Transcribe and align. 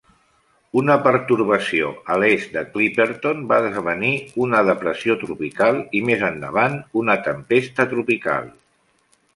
Una 0.79 0.93
pertorbació 1.07 1.91
a 2.13 2.15
l'est 2.23 2.55
de 2.55 2.63
Clipperton 2.77 3.43
va 3.53 3.59
esdevenir 3.67 4.11
una 4.47 4.63
depressió 4.71 5.17
tropical 5.27 5.81
i, 6.01 6.03
més 6.11 6.27
endavant, 6.33 6.81
una 7.05 7.21
tempesta 7.31 7.89
tropical. 7.95 8.53